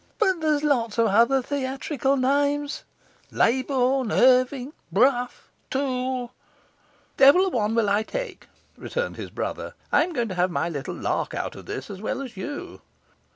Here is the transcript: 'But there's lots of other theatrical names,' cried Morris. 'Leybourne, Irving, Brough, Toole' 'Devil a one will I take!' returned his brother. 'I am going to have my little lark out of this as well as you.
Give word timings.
'But 0.17 0.41
there's 0.41 0.63
lots 0.63 0.97
of 0.97 1.05
other 1.05 1.43
theatrical 1.43 2.17
names,' 2.17 2.85
cried 3.31 3.37
Morris. 3.37 3.53
'Leybourne, 3.53 4.11
Irving, 4.11 4.73
Brough, 4.91 5.27
Toole' 5.69 6.31
'Devil 7.17 7.45
a 7.45 7.49
one 7.49 7.75
will 7.75 7.87
I 7.87 8.01
take!' 8.01 8.47
returned 8.75 9.17
his 9.17 9.29
brother. 9.29 9.75
'I 9.91 10.03
am 10.05 10.13
going 10.13 10.29
to 10.29 10.33
have 10.33 10.49
my 10.49 10.69
little 10.69 10.95
lark 10.95 11.35
out 11.35 11.55
of 11.55 11.67
this 11.67 11.91
as 11.91 12.01
well 12.01 12.23
as 12.23 12.35
you. 12.35 12.81